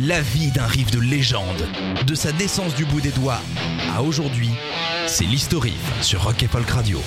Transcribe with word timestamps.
La 0.00 0.22
vie 0.22 0.50
d'un 0.50 0.66
riff 0.66 0.90
de 0.90 0.98
légende, 0.98 1.68
de 2.06 2.14
sa 2.14 2.32
naissance 2.32 2.74
du 2.74 2.86
bout 2.86 3.02
des 3.02 3.10
doigts 3.10 3.40
à 3.94 4.02
aujourd'hui, 4.02 4.48
c'est 5.06 5.24
l'historif 5.24 6.02
sur 6.02 6.24
Rock 6.24 6.42
et 6.42 6.48
Folk 6.48 6.68
Radio. 6.70 6.98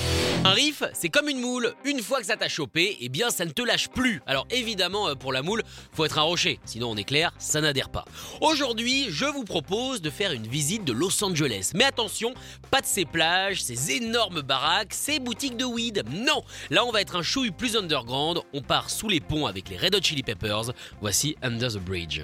Un 0.44 0.50
riff, 0.50 0.84
c'est 0.92 1.08
comme 1.08 1.28
une 1.28 1.40
moule. 1.40 1.74
Une 1.84 2.00
fois 2.00 2.20
que 2.20 2.26
ça 2.26 2.36
t'a 2.36 2.48
chopé, 2.48 2.96
eh 3.00 3.08
bien 3.08 3.30
ça 3.30 3.44
ne 3.44 3.50
te 3.50 3.62
lâche 3.62 3.88
plus. 3.88 4.22
Alors 4.24 4.46
évidemment, 4.50 5.08
euh, 5.08 5.14
pour 5.16 5.32
la 5.32 5.42
moule, 5.42 5.64
faut 5.92 6.04
être 6.04 6.18
un 6.18 6.22
rocher. 6.22 6.60
Sinon, 6.64 6.90
on 6.90 6.96
est 6.96 7.04
clair, 7.04 7.32
ça 7.38 7.60
n'adhère 7.60 7.88
pas. 7.88 8.04
Aujourd'hui, 8.40 9.06
je 9.10 9.24
vous 9.24 9.44
propose 9.44 10.00
de 10.00 10.08
faire 10.08 10.30
une 10.30 10.46
visite 10.46 10.84
de 10.84 10.92
Los 10.92 11.24
Angeles. 11.24 11.72
Mais 11.74 11.84
attention, 11.84 12.34
pas 12.70 12.80
de 12.80 12.86
ces 12.86 13.04
plages, 13.04 13.64
ces 13.64 13.96
énormes 13.96 14.42
baraques, 14.42 14.94
ces 14.94 15.18
boutiques 15.18 15.56
de 15.56 15.64
weed. 15.64 16.04
Non, 16.12 16.42
là 16.70 16.84
on 16.84 16.92
va 16.92 17.00
être 17.00 17.16
un 17.16 17.22
chouille 17.22 17.50
plus 17.50 17.76
underground. 17.76 18.38
On 18.54 18.62
part 18.62 18.90
sous 18.90 19.08
les 19.08 19.20
ponts 19.20 19.46
avec 19.46 19.70
les 19.70 19.76
Red 19.76 19.96
Hot 19.96 20.02
Chili 20.02 20.22
Peppers. 20.22 20.70
Voici 21.00 21.36
Under 21.42 21.72
the 21.72 21.80
Bridge. 21.80 22.22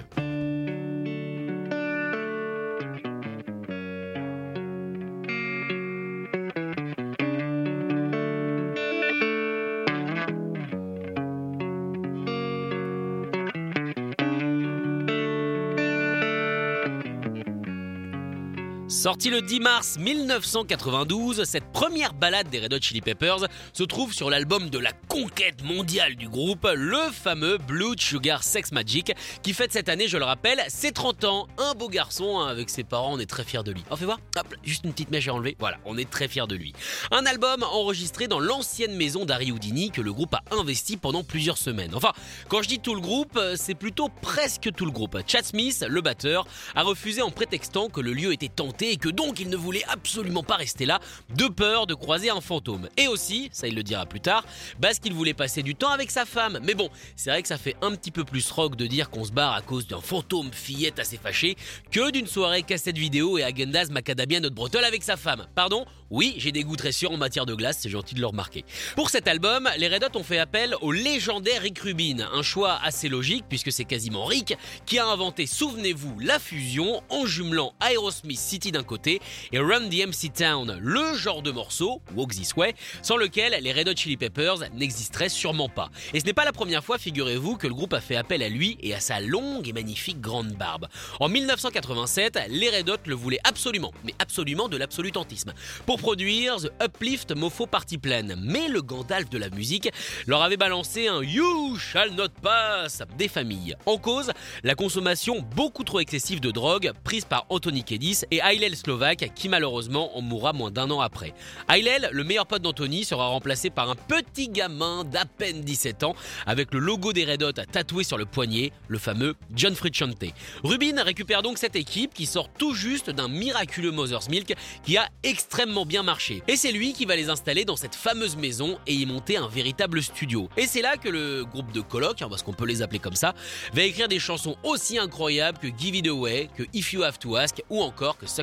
Sorti 18.93 19.31
le 19.31 19.41
10 19.41 19.59
mars 19.59 19.97
1992, 19.97 21.45
cette 21.45 21.65
première 21.73 22.13
balade 22.13 22.47
des 22.49 22.59
Red 22.59 22.73
Hot 22.75 22.79
Chili 22.79 23.01
Peppers 23.01 23.47
se 23.73 23.83
trouve 23.83 24.13
sur 24.13 24.29
l'album 24.29 24.69
de 24.69 24.77
la 24.77 24.91
conquête 24.91 25.63
mondiale 25.63 26.15
du 26.15 26.29
groupe, 26.29 26.67
le 26.75 26.99
fameux 27.11 27.57
Blue 27.57 27.95
Sugar 27.97 28.43
Sex 28.43 28.71
Magic, 28.71 29.11
qui 29.41 29.53
fête 29.53 29.73
cette 29.73 29.89
année, 29.89 30.07
je 30.07 30.17
le 30.17 30.25
rappelle, 30.25 30.61
ses 30.67 30.91
30 30.91 31.23
ans. 31.23 31.47
Un 31.57 31.73
beau 31.73 31.89
garçon, 31.89 32.39
hein, 32.39 32.47
avec 32.47 32.69
ses 32.69 32.83
parents, 32.83 33.15
on 33.15 33.19
est 33.19 33.25
très 33.25 33.43
fiers 33.43 33.63
de 33.63 33.71
lui. 33.71 33.83
On 33.89 33.95
fait 33.95 34.05
voir 34.05 34.19
Hop, 34.37 34.53
juste 34.63 34.85
une 34.85 34.91
petite 34.91 35.09
mèche 35.09 35.27
à 35.27 35.33
enlever. 35.33 35.57
Voilà, 35.59 35.79
on 35.85 35.97
est 35.97 36.07
très 36.07 36.27
fiers 36.27 36.47
de 36.47 36.55
lui. 36.55 36.73
Un 37.09 37.25
album 37.25 37.63
enregistré 37.63 38.27
dans 38.27 38.39
l'ancienne 38.39 38.95
maison 38.95 39.25
d'Harry 39.25 39.51
Houdini 39.51 39.89
que 39.89 40.01
le 40.01 40.13
groupe 40.13 40.35
a 40.35 40.43
investi 40.51 40.97
pendant 40.97 41.23
plusieurs 41.23 41.57
semaines. 41.57 41.95
Enfin, 41.95 42.13
quand 42.47 42.61
je 42.61 42.67
dis 42.67 42.79
tout 42.79 42.93
le 42.93 43.01
groupe, 43.01 43.39
c'est 43.55 43.75
plutôt 43.75 44.09
presque 44.21 44.71
tout 44.71 44.85
le 44.85 44.91
groupe. 44.91 45.17
Chad 45.25 45.45
Smith, 45.45 45.83
le 45.89 46.01
batteur, 46.01 46.45
a 46.75 46.83
refusé 46.83 47.23
en 47.23 47.31
prétextant 47.31 47.89
que 47.89 47.99
le 47.99 48.13
lieu 48.13 48.31
était 48.33 48.49
tenté 48.49 48.82
et 48.89 48.97
que 48.97 49.09
donc 49.09 49.39
il 49.39 49.49
ne 49.49 49.57
voulait 49.57 49.83
absolument 49.87 50.43
pas 50.43 50.55
rester 50.55 50.85
là, 50.85 50.99
de 51.35 51.47
peur 51.47 51.87
de 51.87 51.93
croiser 51.93 52.29
un 52.29 52.41
fantôme. 52.41 52.89
Et 52.97 53.07
aussi, 53.07 53.49
ça 53.51 53.67
il 53.67 53.75
le 53.75 53.83
dira 53.83 54.05
plus 54.05 54.21
tard, 54.21 54.45
parce 54.81 54.99
qu'il 54.99 55.13
voulait 55.13 55.33
passer 55.33 55.63
du 55.63 55.75
temps 55.75 55.91
avec 55.91 56.11
sa 56.11 56.25
femme. 56.25 56.59
Mais 56.63 56.73
bon, 56.73 56.89
c'est 57.15 57.29
vrai 57.29 57.41
que 57.41 57.47
ça 57.47 57.57
fait 57.57 57.75
un 57.81 57.95
petit 57.95 58.11
peu 58.11 58.23
plus 58.23 58.49
rock 58.51 58.75
de 58.75 58.87
dire 58.87 59.09
qu'on 59.09 59.23
se 59.23 59.31
barre 59.31 59.53
à 59.53 59.61
cause 59.61 59.87
d'un 59.87 60.01
fantôme 60.01 60.51
fillette 60.51 60.99
assez 60.99 61.17
fâché 61.17 61.55
que 61.91 62.11
d'une 62.11 62.27
soirée 62.27 62.63
cassette 62.63 62.97
vidéo 62.97 63.37
et 63.37 63.43
agendas 63.43 63.87
macadamia 63.89 64.39
notre 64.39 64.55
bretelle 64.55 64.85
avec 64.85 65.03
sa 65.03 65.17
femme. 65.17 65.47
Pardon? 65.55 65.85
Oui, 66.09 66.35
j'ai 66.37 66.51
des 66.51 66.63
goûts 66.63 66.75
très 66.75 66.91
sûrs 66.91 67.11
en 67.11 67.17
matière 67.17 67.47
de 67.47 67.55
glace, 67.55 67.79
c'est 67.81 67.89
gentil 67.89 68.13
de 68.13 68.19
le 68.19 68.27
remarquer. 68.27 68.65
Pour 68.95 69.09
cet 69.09 69.27
album, 69.27 69.67
les 69.77 69.87
Red 69.87 70.03
Hot 70.03 70.19
ont 70.19 70.23
fait 70.23 70.37
appel 70.37 70.75
au 70.81 70.91
légendaire 70.91 71.63
Rick 71.63 71.79
Rubin, 71.79 72.17
un 72.31 72.43
choix 72.43 72.79
assez 72.83 73.09
logique 73.09 73.45
puisque 73.49 73.71
c'est 73.71 73.83
quasiment 73.83 74.25
Rick 74.25 74.55
qui 74.85 74.99
a 74.99 75.07
inventé, 75.07 75.47
souvenez-vous, 75.47 76.19
la 76.19 76.37
fusion 76.37 77.01
en 77.09 77.25
jumelant 77.25 77.73
Aerosmith 77.81 78.37
City 78.37 78.71
d'un 78.73 78.83
côté 78.83 79.21
et 79.53 79.59
Run 79.59 79.87
DMC 79.87 80.33
Town, 80.35 80.77
le 80.81 81.13
genre 81.13 81.41
de 81.41 81.51
morceau, 81.51 82.01
Walk 82.15 82.31
This 82.31 82.55
Way, 82.55 82.73
sans 83.01 83.15
lequel 83.15 83.55
les 83.61 83.71
Red 83.71 83.87
Hot 83.87 83.95
Chili 83.95 84.17
Peppers 84.17 84.69
n'existeraient 84.73 85.29
sûrement 85.29 85.69
pas. 85.69 85.89
Et 86.13 86.19
ce 86.19 86.25
n'est 86.25 86.33
pas 86.33 86.43
la 86.43 86.51
première 86.51 86.83
fois, 86.83 86.97
figurez-vous, 86.97 87.55
que 87.55 87.67
le 87.67 87.73
groupe 87.73 87.93
a 87.93 88.01
fait 88.01 88.15
appel 88.15 88.43
à 88.43 88.49
lui 88.49 88.77
et 88.81 88.93
à 88.93 88.99
sa 88.99 89.21
longue 89.21 89.67
et 89.67 89.73
magnifique 89.73 90.19
grande 90.19 90.53
barbe. 90.53 90.87
En 91.19 91.29
1987, 91.29 92.39
les 92.49 92.69
Red 92.69 92.89
Hot 92.89 92.97
le 93.05 93.15
voulaient 93.15 93.39
absolument, 93.43 93.93
mais 94.03 94.13
absolument 94.19 94.67
de 94.67 94.77
l'absolutantisme, 94.77 95.53
pour 95.85 95.99
produire 95.99 96.57
The 96.57 96.71
Uplift 96.83 97.35
Mofo 97.35 97.67
Party 97.67 97.97
Plan. 97.97 98.35
Mais 98.37 98.67
le 98.67 98.81
Gandalf 98.81 99.29
de 99.29 99.37
la 99.37 99.49
musique 99.49 99.89
leur 100.25 100.41
avait 100.41 100.57
balancé 100.57 101.07
un 101.07 101.21
You 101.21 101.77
shall 101.77 102.11
not 102.15 102.29
pass 102.41 103.03
des 103.17 103.27
familles. 103.27 103.75
En 103.85 103.97
cause, 103.97 104.31
la 104.63 104.73
consommation 104.75 105.45
beaucoup 105.55 105.83
trop 105.83 105.99
excessive 105.99 106.39
de 106.39 106.49
drogue 106.49 106.91
prise 107.03 107.25
par 107.25 107.45
Anthony 107.49 107.83
Kiedis 107.83 108.21
et 108.31 108.41
Hillel 108.53 108.75
Slovak 108.75 109.31
qui 109.33 109.49
malheureusement 109.49 110.15
en 110.15 110.21
mourra 110.21 110.53
moins 110.53 110.69
d'un 110.69 110.91
an 110.91 111.01
après. 111.01 111.33
Hillel, 111.69 112.09
le 112.11 112.23
meilleur 112.23 112.45
pote 112.45 112.61
d'Anthony, 112.61 113.03
sera 113.03 113.27
remplacé 113.27 113.69
par 113.69 113.89
un 113.89 113.95
petit 113.95 114.47
gamin 114.47 115.03
d'à 115.03 115.25
peine 115.25 115.61
17 115.61 116.03
ans 116.03 116.15
avec 116.45 116.73
le 116.73 116.79
logo 116.79 117.13
des 117.13 117.25
Red 117.25 117.41
Hot 117.41 117.53
tatoué 117.53 118.03
sur 118.03 118.17
le 118.17 118.25
poignet, 118.25 118.71
le 118.87 118.99
fameux 118.99 119.35
John 119.55 119.73
Frusciante. 119.73 120.23
Rubin 120.63 121.01
récupère 121.01 121.41
donc 121.41 121.57
cette 121.57 121.75
équipe 121.75 122.13
qui 122.13 122.25
sort 122.25 122.49
tout 122.49 122.75
juste 122.75 123.09
d'un 123.09 123.27
miraculeux 123.27 123.91
Mother's 123.91 124.29
Milk 124.29 124.53
qui 124.83 124.97
a 124.97 125.09
extrêmement 125.23 125.85
bien 125.85 126.03
marché. 126.03 126.43
Et 126.47 126.55
c'est 126.55 126.71
lui 126.71 126.93
qui 126.93 127.05
va 127.05 127.15
les 127.15 127.29
installer 127.29 127.65
dans 127.65 127.75
cette 127.75 127.95
fameuse 127.95 128.37
maison 128.37 128.77
et 128.85 128.93
y 128.93 129.05
monter 129.05 129.37
un 129.37 129.47
véritable 129.47 130.03
studio. 130.03 130.49
Et 130.57 130.67
c'est 130.67 130.81
là 130.81 130.97
que 130.97 131.09
le 131.09 131.45
groupe 131.45 131.71
de 131.71 131.81
coloc, 131.81 132.21
hein, 132.21 132.27
parce 132.29 132.43
qu'on 132.43 132.53
peut 132.53 132.65
les 132.65 132.81
appeler 132.81 132.99
comme 132.99 133.15
ça, 133.15 133.33
va 133.73 133.81
écrire 133.81 134.07
des 134.07 134.19
chansons 134.19 134.55
aussi 134.63 134.97
incroyables 134.97 135.57
que 135.57 135.67
Give 135.75 135.95
It 135.95 136.07
Away, 136.07 136.49
que 136.55 136.63
If 136.73 136.93
You 136.93 137.03
Have 137.03 137.19
to 137.19 137.35
Ask 137.35 137.61
ou 137.69 137.81
encore 137.81 138.17
que 138.17 138.27
Suck 138.27 138.42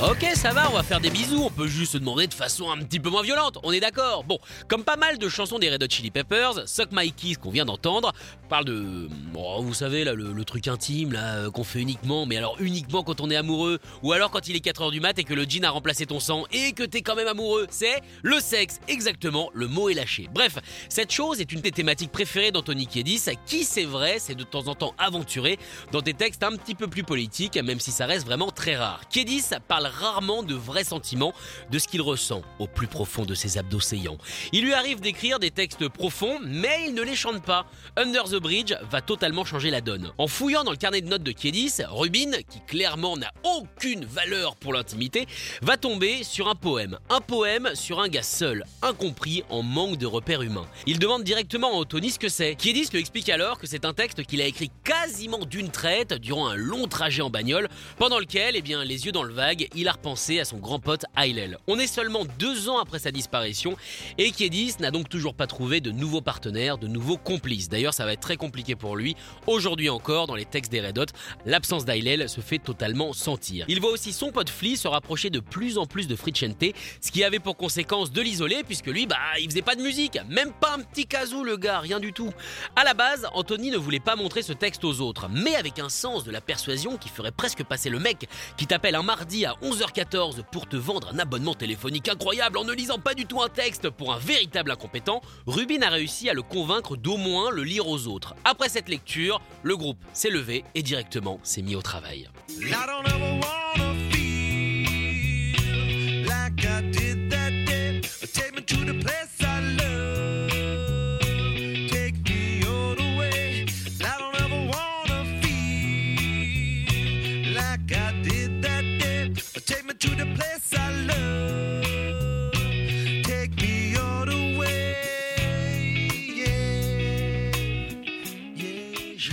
Ok, 0.00 0.24
ça 0.34 0.52
va, 0.52 0.70
on 0.70 0.74
va 0.74 0.84
faire 0.84 1.00
des 1.00 1.10
bisous, 1.10 1.42
on 1.42 1.50
peut 1.50 1.66
juste 1.66 1.94
se 1.94 1.98
demander 1.98 2.28
de 2.28 2.34
façon 2.34 2.70
un 2.70 2.78
petit 2.84 3.00
peu 3.00 3.10
moins 3.10 3.24
violente, 3.24 3.58
on 3.64 3.72
est 3.72 3.80
d'accord. 3.80 4.22
Bon, 4.22 4.38
comme 4.68 4.84
pas 4.84 4.96
mal 4.96 5.18
de 5.18 5.28
chansons 5.28 5.58
des 5.58 5.70
Red 5.70 5.82
Hot 5.82 5.88
Chili 5.90 6.12
Peppers, 6.12 6.68
Suck 6.68 6.90
My 6.92 7.10
Kiss 7.10 7.36
qu'on 7.36 7.50
vient 7.50 7.64
d'entendre 7.64 8.12
parle 8.48 8.64
de... 8.64 9.08
oh, 9.34 9.60
vous 9.60 9.74
savez, 9.74 10.04
là, 10.04 10.14
le, 10.14 10.44
truc 10.44 10.68
intime, 10.68 11.12
là, 11.12 11.34
euh, 11.34 11.50
qu'on 11.50 11.64
fait 11.64 11.80
uniquement, 11.80 12.26
mais 12.26 12.36
alors 12.36 12.56
uniquement 12.60 13.02
quand 13.02 13.20
on 13.20 13.28
est 13.28 13.36
amoureux, 13.36 13.80
ou 14.04 14.12
alors 14.12 14.30
quand 14.30 14.48
il 14.48 14.54
est 14.54 14.64
4h 14.64 14.92
du 14.92 15.00
mat 15.00 15.18
et 15.18 15.24
que 15.24 15.34
le 15.34 15.42
jean 15.42 15.64
a 15.64 15.70
remplacé 15.70 16.06
ton 16.06 16.20
sang 16.20 16.44
et 16.52 16.72
que 16.72 16.84
t'es 16.84 17.02
quand 17.02 17.16
même 17.16 17.26
amoureux, 17.26 17.66
c'est 17.68 18.00
le 18.22 18.38
sexe, 18.38 18.78
exactement, 18.86 19.50
le 19.52 19.66
mot 19.66 19.88
est 19.88 19.94
lâché. 19.94 20.28
Bref, 20.32 20.58
cette 20.88 21.10
chose 21.10 21.40
est 21.40 21.50
une 21.50 21.60
des 21.60 21.72
thématiques 21.72 22.12
préférées 22.12 22.52
d'Anthony 22.52 22.86
Kiedis, 22.86 23.24
qui 23.46 23.64
c'est 23.64 23.84
vrai, 23.84 24.18
c'est 24.20 24.36
de 24.36 24.44
temps 24.44 24.68
en 24.68 24.76
temps 24.76 24.94
aventuré 24.96 25.58
dans 25.90 26.02
des 26.02 26.14
textes 26.14 26.44
un 26.44 26.52
petit 26.52 26.76
peu 26.76 26.86
plus 26.86 27.02
politiques, 27.02 27.56
même 27.56 27.80
si 27.80 27.90
ça 27.90 28.06
reste 28.06 28.24
vraiment 28.24 28.52
très 28.52 28.76
rare. 28.76 29.00
Kiedis 29.10 29.44
parle 29.66 29.87
rarement 29.88 30.42
de 30.42 30.54
vrais 30.54 30.84
sentiments, 30.84 31.32
de 31.70 31.78
ce 31.78 31.88
qu'il 31.88 32.02
ressent 32.02 32.42
au 32.58 32.66
plus 32.66 32.86
profond 32.86 33.24
de 33.24 33.34
ses 33.34 33.58
abdos 33.58 33.80
saillants. 33.80 34.18
Il 34.52 34.64
lui 34.64 34.74
arrive 34.74 35.00
d'écrire 35.00 35.38
des 35.38 35.50
textes 35.50 35.88
profonds, 35.88 36.38
mais 36.42 36.86
il 36.88 36.94
ne 36.94 37.02
les 37.02 37.16
chante 37.16 37.42
pas. 37.42 37.66
Under 37.96 38.24
the 38.24 38.36
Bridge 38.36 38.74
va 38.90 39.00
totalement 39.00 39.44
changer 39.44 39.70
la 39.70 39.80
donne. 39.80 40.12
En 40.18 40.26
fouillant 40.26 40.64
dans 40.64 40.70
le 40.70 40.76
carnet 40.76 41.00
de 41.00 41.08
notes 41.08 41.22
de 41.22 41.32
Kiedis, 41.32 41.82
Rubin, 41.88 42.32
qui 42.48 42.60
clairement 42.66 43.16
n'a 43.16 43.32
aucune 43.42 44.04
valeur 44.04 44.56
pour 44.56 44.72
l'intimité, 44.72 45.26
va 45.62 45.76
tomber 45.76 46.22
sur 46.22 46.48
un 46.48 46.54
poème. 46.54 46.98
Un 47.10 47.20
poème 47.20 47.70
sur 47.74 48.00
un 48.00 48.08
gars 48.08 48.22
seul, 48.22 48.64
incompris, 48.82 49.42
en 49.50 49.62
manque 49.62 49.96
de 49.96 50.06
repères 50.06 50.42
humains. 50.42 50.66
Il 50.86 50.98
demande 50.98 51.24
directement 51.24 51.68
à 51.68 51.76
Anthony 51.76 52.10
ce 52.10 52.18
que 52.18 52.28
c'est. 52.28 52.54
Kiedis 52.54 52.88
lui 52.92 53.00
explique 53.00 53.28
alors 53.28 53.58
que 53.58 53.66
c'est 53.66 53.84
un 53.84 53.92
texte 53.92 54.24
qu'il 54.24 54.40
a 54.40 54.46
écrit 54.46 54.70
quasiment 54.84 55.44
d'une 55.44 55.70
traite 55.70 56.14
durant 56.14 56.48
un 56.48 56.56
long 56.56 56.86
trajet 56.86 57.22
en 57.22 57.30
bagnole, 57.30 57.68
pendant 57.98 58.18
lequel, 58.18 58.56
eh 58.56 58.62
bien, 58.62 58.84
les 58.84 59.06
yeux 59.06 59.12
dans 59.12 59.22
le 59.22 59.32
vague, 59.32 59.68
il 59.78 59.86
a 59.86 59.92
repensé 59.92 60.40
à 60.40 60.44
son 60.44 60.58
grand 60.58 60.80
pote 60.80 61.04
Hillel. 61.16 61.58
On 61.68 61.78
est 61.78 61.86
seulement 61.86 62.24
deux 62.38 62.68
ans 62.68 62.78
après 62.78 62.98
sa 62.98 63.12
disparition 63.12 63.76
et 64.18 64.32
Kiedis 64.32 64.74
n'a 64.80 64.90
donc 64.90 65.08
toujours 65.08 65.34
pas 65.34 65.46
trouvé 65.46 65.80
de 65.80 65.92
nouveaux 65.92 66.20
partenaires, 66.20 66.78
de 66.78 66.88
nouveaux 66.88 67.16
complices. 67.16 67.68
D'ailleurs, 67.68 67.94
ça 67.94 68.04
va 68.04 68.12
être 68.12 68.20
très 68.20 68.36
compliqué 68.36 68.74
pour 68.74 68.96
lui. 68.96 69.14
Aujourd'hui 69.46 69.88
encore, 69.88 70.26
dans 70.26 70.34
les 70.34 70.44
textes 70.44 70.72
des 70.72 70.80
Red 70.80 70.98
Hot, 70.98 71.06
l'absence 71.46 71.84
d'Hillel 71.84 72.28
se 72.28 72.40
fait 72.40 72.58
totalement 72.58 73.12
sentir. 73.12 73.66
Il 73.68 73.80
voit 73.80 73.92
aussi 73.92 74.12
son 74.12 74.32
pote 74.32 74.50
Flea 74.50 74.76
se 74.76 74.88
rapprocher 74.88 75.30
de 75.30 75.38
plus 75.38 75.78
en 75.78 75.86
plus 75.86 76.08
de 76.08 76.16
Fricente, 76.16 76.64
ce 77.00 77.12
qui 77.12 77.22
avait 77.22 77.38
pour 77.38 77.56
conséquence 77.56 78.10
de 78.10 78.20
l'isoler 78.20 78.64
puisque 78.64 78.88
lui, 78.88 79.06
bah, 79.06 79.16
il 79.40 79.48
faisait 79.48 79.62
pas 79.62 79.76
de 79.76 79.82
musique, 79.82 80.18
même 80.28 80.52
pas 80.52 80.74
un 80.74 80.80
petit 80.80 81.06
casou 81.06 81.44
le 81.44 81.56
gars, 81.56 81.78
rien 81.78 82.00
du 82.00 82.12
tout. 82.12 82.32
À 82.74 82.82
la 82.82 82.94
base, 82.94 83.28
Anthony 83.32 83.70
ne 83.70 83.78
voulait 83.78 84.00
pas 84.00 84.16
montrer 84.16 84.42
ce 84.42 84.52
texte 84.52 84.84
aux 84.84 85.00
autres, 85.00 85.28
mais 85.30 85.54
avec 85.54 85.78
un 85.78 85.88
sens 85.88 86.24
de 86.24 86.32
la 86.32 86.40
persuasion 86.40 86.96
qui 86.96 87.08
ferait 87.08 87.30
presque 87.30 87.62
passer 87.62 87.90
le 87.90 88.00
mec 88.00 88.28
qui 88.56 88.66
t'appelle 88.66 88.96
un 88.96 89.04
mardi 89.04 89.46
à 89.46 89.54
11h14 89.68 90.44
pour 90.50 90.66
te 90.66 90.76
vendre 90.76 91.10
un 91.12 91.18
abonnement 91.18 91.54
téléphonique 91.54 92.08
incroyable 92.08 92.56
en 92.56 92.64
ne 92.64 92.72
lisant 92.72 92.98
pas 92.98 93.12
du 93.12 93.26
tout 93.26 93.42
un 93.42 93.48
texte 93.48 93.90
pour 93.90 94.14
un 94.14 94.18
véritable 94.18 94.70
incompétent, 94.70 95.20
Rubin 95.46 95.82
a 95.82 95.90
réussi 95.90 96.30
à 96.30 96.34
le 96.34 96.40
convaincre 96.40 96.96
d'au 96.96 97.18
moins 97.18 97.50
le 97.50 97.64
lire 97.64 97.86
aux 97.86 98.06
autres. 98.06 98.34
Après 98.44 98.70
cette 98.70 98.88
lecture, 98.88 99.42
le 99.62 99.76
groupe 99.76 99.98
s'est 100.14 100.30
levé 100.30 100.64
et 100.74 100.82
directement 100.82 101.38
s'est 101.42 101.62
mis 101.62 101.76
au 101.76 101.82
travail. 101.82 102.30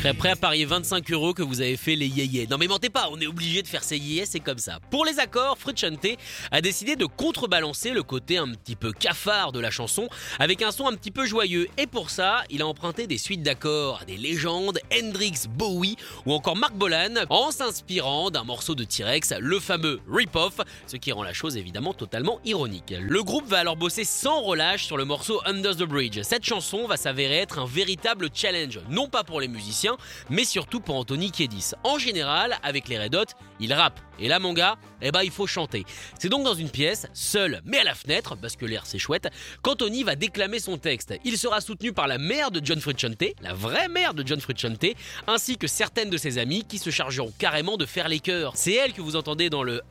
Serais 0.05 0.17
prêt 0.17 0.29
à 0.29 0.35
parier 0.35 0.65
25 0.65 1.11
euros 1.13 1.33
que 1.33 1.41
vous 1.41 1.61
avez 1.61 1.77
fait 1.77 1.95
les 1.95 2.05
yéyés. 2.05 2.45
Non 2.47 2.57
mais 2.59 2.67
mentez 2.67 2.91
pas, 2.91 3.09
on 3.11 3.19
est 3.19 3.25
obligé 3.25 3.63
de 3.63 3.67
faire 3.67 3.83
ces 3.83 3.97
yéyés, 3.97 4.27
c'est 4.27 4.39
comme 4.39 4.59
ça. 4.59 4.77
Pour 4.91 5.03
les 5.03 5.17
accords, 5.17 5.57
Frusciante 5.57 6.05
a 6.51 6.61
décidé 6.61 6.95
de 6.95 7.07
contrebalancer 7.07 7.89
le 7.89 8.03
côté 8.03 8.37
un 8.37 8.49
petit 8.49 8.75
peu 8.75 8.91
cafard 8.91 9.51
de 9.51 9.59
la 9.59 9.71
chanson 9.71 10.07
avec 10.37 10.61
un 10.61 10.69
son 10.69 10.87
un 10.87 10.93
petit 10.93 11.09
peu 11.09 11.25
joyeux. 11.25 11.67
Et 11.79 11.87
pour 11.87 12.11
ça, 12.11 12.43
il 12.51 12.61
a 12.61 12.67
emprunté 12.67 13.07
des 13.07 13.17
suites 13.17 13.41
d'accords 13.41 14.01
à 14.03 14.05
des 14.05 14.17
légendes, 14.17 14.77
Hendrix, 14.93 15.47
Bowie 15.49 15.95
ou 16.27 16.33
encore 16.33 16.55
Mark 16.55 16.75
Bolan 16.75 17.15
en 17.31 17.49
s'inspirant 17.49 18.29
d'un 18.29 18.43
morceau 18.43 18.75
de 18.75 18.83
T-Rex, 18.83 19.33
le 19.39 19.59
fameux 19.59 20.01
Rip-Off, 20.07 20.57
ce 20.85 20.97
qui 20.97 21.13
rend 21.13 21.23
la 21.23 21.33
chose 21.33 21.57
évidemment 21.57 21.95
totalement 21.95 22.39
ironique. 22.45 22.93
Le 22.99 23.23
groupe 23.23 23.47
va 23.47 23.57
alors 23.57 23.75
bosser 23.75 24.05
sans 24.05 24.41
relâche 24.41 24.85
sur 24.85 24.97
le 24.97 25.05
morceau 25.05 25.41
Under 25.45 25.75
the 25.75 25.83
Bridge. 25.83 26.21
Cette 26.21 26.45
chanson 26.45 26.85
va 26.85 26.95
s'avérer 26.95 27.37
être 27.37 27.57
un 27.57 27.65
véritable 27.65 28.29
challenge, 28.31 28.79
non 28.87 29.07
pas 29.07 29.23
pour 29.23 29.41
les 29.41 29.47
musiciens, 29.47 29.94
mais 30.29 30.45
surtout 30.45 30.79
pour 30.79 30.95
Anthony 30.95 31.31
Kiedis. 31.31 31.71
En 31.83 31.97
général, 31.97 32.57
avec 32.63 32.87
les 32.87 32.99
Red 32.99 33.15
Hot, 33.15 33.25
il 33.59 33.73
rappe. 33.73 33.99
Et 34.19 34.27
là, 34.27 34.39
mon 34.39 34.53
gars, 34.53 34.77
eh 35.01 35.11
ben, 35.11 35.23
il 35.23 35.31
faut 35.31 35.47
chanter. 35.47 35.85
C'est 36.19 36.29
donc 36.29 36.43
dans 36.43 36.53
une 36.53 36.69
pièce, 36.69 37.07
seul, 37.13 37.61
mais 37.65 37.79
à 37.79 37.83
la 37.83 37.95
fenêtre, 37.95 38.35
parce 38.37 38.55
que 38.55 38.65
l'air 38.65 38.85
c'est 38.85 38.99
chouette, 38.99 39.27
qu'Anthony 39.61 40.03
va 40.03 40.15
déclamer 40.15 40.59
son 40.59 40.77
texte. 40.77 41.13
Il 41.25 41.37
sera 41.37 41.59
soutenu 41.61 41.91
par 41.91 42.07
la 42.07 42.17
mère 42.17 42.51
de 42.51 42.61
John 42.63 42.79
Frusciante, 42.79 43.23
la 43.41 43.53
vraie 43.53 43.89
mère 43.89 44.13
de 44.13 44.25
John 44.25 44.39
Frusciante, 44.39 44.85
ainsi 45.27 45.57
que 45.57 45.67
certaines 45.67 46.09
de 46.09 46.17
ses 46.17 46.37
amies 46.37 46.63
qui 46.63 46.77
se 46.77 46.89
chargeront 46.89 47.33
carrément 47.37 47.77
de 47.77 47.85
faire 47.85 48.07
les 48.07 48.19
chœurs. 48.19 48.53
C'est 48.55 48.73
elle 48.73 48.93
que 48.93 49.01
vous 49.01 49.15
entendez 49.15 49.49
dans 49.49 49.63
le 49.63 49.81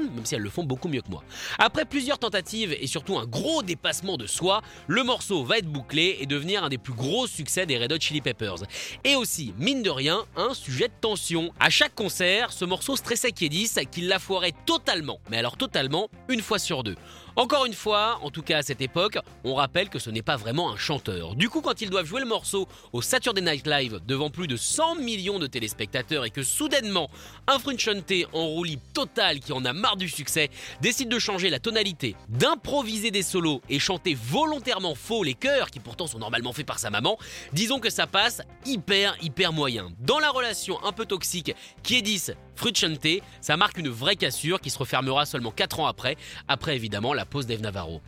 Même 0.00 0.24
si 0.24 0.34
elles 0.34 0.42
le 0.42 0.50
font 0.50 0.64
beaucoup 0.64 0.88
mieux 0.88 1.02
que 1.02 1.10
moi. 1.10 1.22
Après 1.58 1.84
plusieurs 1.84 2.18
tentatives 2.18 2.76
et 2.78 2.86
surtout 2.86 3.18
un 3.18 3.26
gros 3.26 3.62
dépassement 3.62 4.16
de 4.16 4.26
soi, 4.26 4.62
le 4.86 5.04
morceau 5.04 5.44
va 5.44 5.58
être 5.58 5.66
bouclé 5.66 6.18
et 6.20 6.26
devenir 6.26 6.64
un 6.64 6.68
des 6.68 6.78
plus 6.78 6.92
gros 6.92 7.26
succès 7.26 7.66
des 7.66 7.78
Red 7.78 7.92
Hot 7.92 8.00
Chili 8.00 8.20
Peppers. 8.20 8.64
Et 9.04 9.16
aussi, 9.16 9.54
mine 9.58 9.82
de 9.82 9.90
rien, 9.90 10.24
un 10.36 10.54
sujet 10.54 10.88
de 10.88 10.94
tension. 11.00 11.52
À 11.60 11.70
chaque 11.70 11.94
concert, 11.94 12.52
ce 12.52 12.64
morceau 12.64 12.96
stressait 12.96 13.32
Kiedis 13.32 13.72
qu'il 13.90 14.08
la 14.08 14.18
foirait 14.18 14.54
totalement, 14.66 15.18
mais 15.30 15.38
alors 15.38 15.56
totalement, 15.56 16.08
une 16.28 16.40
fois 16.40 16.58
sur 16.58 16.82
deux. 16.82 16.96
Encore 17.34 17.64
une 17.64 17.72
fois, 17.72 18.18
en 18.22 18.30
tout 18.30 18.42
cas 18.42 18.58
à 18.58 18.62
cette 18.62 18.82
époque, 18.82 19.16
on 19.44 19.54
rappelle 19.54 19.88
que 19.88 19.98
ce 19.98 20.10
n'est 20.10 20.20
pas 20.20 20.36
vraiment 20.36 20.70
un 20.70 20.76
chanteur. 20.76 21.34
Du 21.34 21.48
coup, 21.48 21.62
quand 21.62 21.80
ils 21.80 21.88
doivent 21.88 22.04
jouer 22.04 22.20
le 22.20 22.26
morceau 22.26 22.68
au 22.92 23.00
Saturday 23.00 23.40
Night 23.40 23.66
Live 23.66 24.00
devant 24.06 24.28
plus 24.28 24.46
de 24.46 24.58
100 24.58 24.96
millions 24.96 25.38
de 25.38 25.46
téléspectateurs 25.46 26.26
et 26.26 26.30
que 26.30 26.42
soudainement, 26.42 27.08
un 27.46 27.58
Frunchante 27.58 28.12
en 28.34 28.46
roue 28.46 28.64
libre 28.64 28.82
totale 28.92 29.40
qui 29.40 29.52
en 29.52 29.64
a 29.64 29.72
marre 29.72 29.96
du 29.96 30.10
succès 30.10 30.50
décide 30.82 31.08
de 31.08 31.18
changer 31.18 31.48
la 31.48 31.58
tonalité, 31.58 32.16
d'improviser 32.28 33.10
des 33.10 33.22
solos 33.22 33.62
et 33.70 33.78
chanter 33.78 34.14
volontairement 34.14 34.94
faux 34.94 35.22
les 35.22 35.34
chœurs 35.34 35.70
qui 35.70 35.80
pourtant 35.80 36.06
sont 36.06 36.18
normalement 36.18 36.52
faits 36.52 36.66
par 36.66 36.78
sa 36.78 36.90
maman, 36.90 37.16
disons 37.54 37.80
que 37.80 37.88
ça 37.88 38.06
passe 38.06 38.42
hyper 38.66 39.16
hyper 39.22 39.54
moyen. 39.54 39.90
Dans 40.00 40.18
la 40.18 40.28
relation 40.28 40.84
un 40.84 40.92
peu 40.92 41.06
toxique 41.06 41.54
qui 41.82 41.96
est 41.96 42.02
10 42.02 42.32
Frutchente, 42.54 43.06
ça 43.40 43.56
marque 43.56 43.78
une 43.78 43.88
vraie 43.88 44.16
cassure 44.16 44.60
qui 44.60 44.70
se 44.70 44.78
refermera 44.78 45.26
seulement 45.26 45.50
4 45.50 45.80
ans 45.80 45.86
après, 45.86 46.16
après 46.48 46.76
évidemment 46.76 47.14
la 47.14 47.24
pause 47.24 47.46
d'Eve 47.46 47.62
Navarro. 47.62 48.00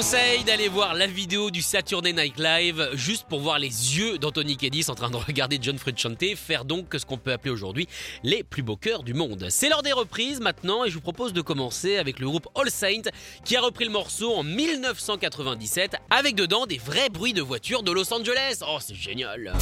Conseille 0.00 0.44
d'aller 0.44 0.68
voir 0.68 0.94
la 0.94 1.06
vidéo 1.06 1.50
du 1.50 1.60
Saturday 1.60 2.14
Night 2.14 2.38
Live 2.38 2.88
juste 2.94 3.26
pour 3.28 3.40
voir 3.40 3.58
les 3.58 3.68
yeux 3.68 4.16
d'Anthony 4.16 4.56
Kiedis 4.56 4.86
en 4.88 4.94
train 4.94 5.10
de 5.10 5.16
regarder 5.16 5.58
John 5.60 5.76
Frusciante 5.76 6.24
faire 6.36 6.64
donc 6.64 6.86
ce 6.98 7.04
qu'on 7.04 7.18
peut 7.18 7.32
appeler 7.32 7.50
aujourd'hui 7.50 7.86
les 8.22 8.42
plus 8.42 8.62
beaux 8.62 8.78
chœurs 8.78 9.02
du 9.02 9.12
monde. 9.12 9.48
C'est 9.50 9.68
l'heure 9.68 9.82
des 9.82 9.92
reprises 9.92 10.40
maintenant 10.40 10.86
et 10.86 10.88
je 10.88 10.94
vous 10.94 11.02
propose 11.02 11.34
de 11.34 11.42
commencer 11.42 11.98
avec 11.98 12.18
le 12.18 12.28
groupe 12.28 12.48
All 12.54 12.70
Saint 12.70 13.10
qui 13.44 13.56
a 13.56 13.60
repris 13.60 13.84
le 13.84 13.90
morceau 13.90 14.32
en 14.34 14.42
1997 14.42 15.96
avec 16.08 16.34
dedans 16.34 16.64
des 16.64 16.78
vrais 16.78 17.10
bruits 17.10 17.34
de 17.34 17.42
voitures 17.42 17.82
de 17.82 17.92
Los 17.92 18.10
Angeles. 18.10 18.60
Oh, 18.66 18.78
c'est 18.80 18.94
génial. 18.94 19.52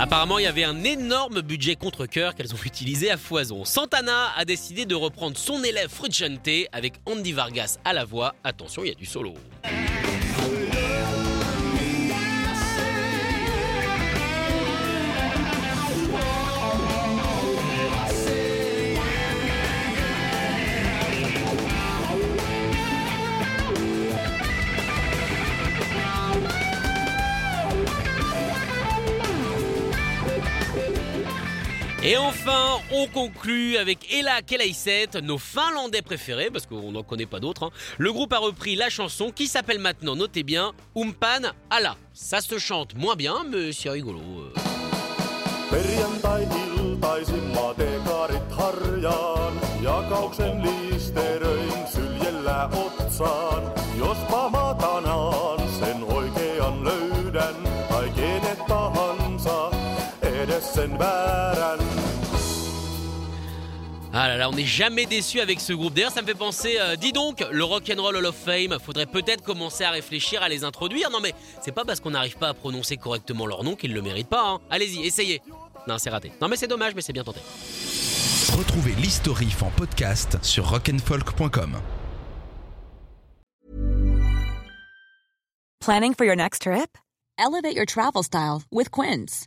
Apparemment, 0.00 0.38
il 0.38 0.44
y 0.44 0.46
avait 0.46 0.62
un 0.62 0.84
énorme 0.84 1.40
budget 1.40 1.74
contre-cœur 1.74 2.36
qu'elles 2.36 2.54
ont 2.54 2.64
utilisé 2.64 3.10
à 3.10 3.16
foison. 3.16 3.64
Santana 3.64 4.28
a 4.36 4.44
décidé 4.44 4.86
de 4.86 4.94
reprendre 4.94 5.36
son 5.36 5.64
élève 5.64 5.88
Frusciante 5.90 6.48
avec 6.70 6.94
Andy 7.04 7.32
Vargas 7.32 7.78
à 7.84 7.92
la 7.92 8.04
voix. 8.04 8.36
Attention, 8.44 8.84
il 8.84 8.90
y 8.90 8.92
a 8.92 8.94
du 8.94 9.06
solo. 9.06 9.34
Et 32.08 32.16
enfin, 32.16 32.78
on 32.90 33.06
conclut 33.06 33.76
avec 33.76 34.10
Ella 34.10 34.40
Kelaiset, 34.40 35.08
nos 35.22 35.36
Finlandais 35.36 36.00
préférés, 36.00 36.48
parce 36.50 36.64
qu'on 36.64 36.90
n'en 36.90 37.02
connaît 37.02 37.26
pas 37.26 37.38
d'autres. 37.38 37.64
hein. 37.64 37.70
Le 37.98 38.10
groupe 38.10 38.32
a 38.32 38.38
repris 38.38 38.76
la 38.76 38.88
chanson 38.88 39.30
qui 39.30 39.46
s'appelle 39.46 39.78
maintenant, 39.78 40.16
notez 40.16 40.42
bien, 40.42 40.72
Umpan 40.96 41.50
Ala. 41.68 41.98
Ça 42.14 42.40
se 42.40 42.58
chante 42.58 42.94
moins 42.94 43.14
bien, 43.14 43.44
mais 43.52 43.72
c'est 43.72 43.90
rigolo. 43.90 44.20
euh. 44.20 44.58
Ah 64.20 64.26
là 64.26 64.36
là, 64.36 64.48
on 64.50 64.52
n'est 64.52 64.64
jamais 64.64 65.06
déçu 65.06 65.38
avec 65.38 65.60
ce 65.60 65.72
groupe. 65.72 65.94
D'ailleurs, 65.94 66.10
ça 66.10 66.22
me 66.22 66.26
fait 66.26 66.34
penser, 66.34 66.76
euh, 66.80 66.96
dis 66.96 67.12
donc, 67.12 67.46
le 67.52 67.62
Rock'n'Roll 67.62 68.16
Hall 68.16 68.26
of 68.26 68.34
Fame, 68.34 68.76
faudrait 68.84 69.06
peut-être 69.06 69.44
commencer 69.44 69.84
à 69.84 69.92
réfléchir 69.92 70.42
à 70.42 70.48
les 70.48 70.64
introduire. 70.64 71.08
Non 71.10 71.20
mais, 71.20 71.34
c'est 71.62 71.70
pas 71.70 71.84
parce 71.84 72.00
qu'on 72.00 72.10
n'arrive 72.10 72.36
pas 72.36 72.48
à 72.48 72.54
prononcer 72.54 72.96
correctement 72.96 73.46
leur 73.46 73.62
nom 73.62 73.76
qu'ils 73.76 73.94
le 73.94 74.02
méritent 74.02 74.28
pas. 74.28 74.44
hein. 74.44 74.60
Allez-y, 74.70 75.06
essayez. 75.06 75.40
Non, 75.86 75.98
c'est 75.98 76.10
raté. 76.10 76.32
Non 76.40 76.48
mais 76.48 76.56
c'est 76.56 76.66
dommage, 76.66 76.94
mais 76.96 77.02
c'est 77.02 77.12
bien 77.12 77.22
tenté. 77.22 77.38
Retrouvez 78.56 78.92
l'historif 79.00 79.62
en 79.62 79.70
podcast 79.70 80.36
sur 80.42 80.68
rock'n'folk.com. 80.68 81.76
Planning 85.78 86.14
for 86.14 86.24
your 86.26 86.34
next 86.36 86.62
trip? 86.62 86.98
Elevate 87.38 87.76
your 87.76 87.86
travel 87.86 88.24
style 88.24 88.62
with 88.72 88.90
Quince. 88.90 89.46